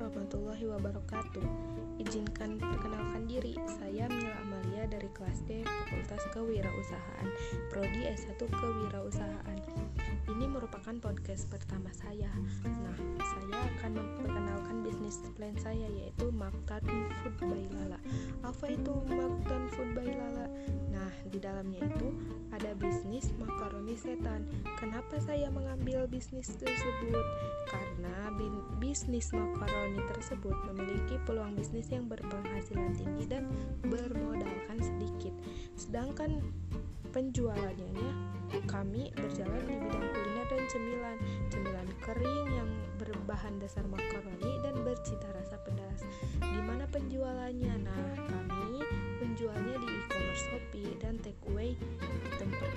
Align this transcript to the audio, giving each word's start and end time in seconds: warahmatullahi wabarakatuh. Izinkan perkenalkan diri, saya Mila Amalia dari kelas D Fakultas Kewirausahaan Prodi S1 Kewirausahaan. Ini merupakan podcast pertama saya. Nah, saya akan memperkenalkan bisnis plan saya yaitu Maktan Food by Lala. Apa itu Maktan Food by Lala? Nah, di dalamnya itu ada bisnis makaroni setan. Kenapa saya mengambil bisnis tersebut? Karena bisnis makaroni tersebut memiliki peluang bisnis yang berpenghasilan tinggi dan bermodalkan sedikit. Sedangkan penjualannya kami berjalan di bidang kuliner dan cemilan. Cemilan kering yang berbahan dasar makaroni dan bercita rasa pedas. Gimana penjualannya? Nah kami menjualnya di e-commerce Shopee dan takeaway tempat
warahmatullahi 0.00 0.64
wabarakatuh. 0.64 1.44
Izinkan 2.00 2.56
perkenalkan 2.56 3.28
diri, 3.28 3.52
saya 3.68 4.08
Mila 4.08 4.32
Amalia 4.40 4.88
dari 4.88 5.12
kelas 5.12 5.44
D 5.44 5.60
Fakultas 5.60 6.24
Kewirausahaan 6.32 7.28
Prodi 7.68 8.08
S1 8.08 8.40
Kewirausahaan. 8.40 9.58
Ini 10.24 10.48
merupakan 10.48 10.96
podcast 11.04 11.52
pertama 11.52 11.92
saya. 11.92 12.32
Nah, 12.64 12.96
saya 13.20 13.56
akan 13.76 14.00
memperkenalkan 14.00 14.80
bisnis 14.80 15.20
plan 15.36 15.52
saya 15.60 15.84
yaitu 15.84 16.32
Maktan 16.32 16.80
Food 17.20 17.36
by 17.44 17.64
Lala. 17.76 18.00
Apa 18.40 18.72
itu 18.72 19.04
Maktan 19.04 19.68
Food 19.76 19.92
by 19.92 20.08
Lala? 20.08 20.48
Nah, 20.88 21.12
di 21.28 21.36
dalamnya 21.36 21.84
itu 21.84 22.08
ada 22.56 22.72
bisnis 22.80 23.28
makaroni 23.36 24.00
setan. 24.00 24.48
Kenapa 24.80 25.20
saya 25.20 25.52
mengambil 25.52 26.08
bisnis 26.08 26.48
tersebut? 26.56 27.26
Karena 27.68 28.32
bisnis 28.90 29.30
makaroni 29.30 30.02
tersebut 30.10 30.50
memiliki 30.66 31.14
peluang 31.22 31.54
bisnis 31.54 31.86
yang 31.94 32.10
berpenghasilan 32.10 32.90
tinggi 32.98 33.22
dan 33.30 33.46
bermodalkan 33.86 34.82
sedikit. 34.82 35.30
Sedangkan 35.78 36.42
penjualannya 37.14 38.10
kami 38.66 39.14
berjalan 39.14 39.62
di 39.62 39.78
bidang 39.78 40.06
kuliner 40.10 40.46
dan 40.50 40.62
cemilan. 40.66 41.16
Cemilan 41.54 41.86
kering 42.02 42.48
yang 42.50 42.70
berbahan 42.98 43.62
dasar 43.62 43.86
makaroni 43.86 44.58
dan 44.66 44.74
bercita 44.82 45.38
rasa 45.38 45.54
pedas. 45.62 46.02
Gimana 46.42 46.82
penjualannya? 46.90 47.86
Nah 47.86 48.02
kami 48.26 48.82
menjualnya 49.22 49.86
di 49.86 49.86
e-commerce 49.86 50.50
Shopee 50.50 50.98
dan 50.98 51.14
takeaway 51.22 51.78
tempat 52.42 52.70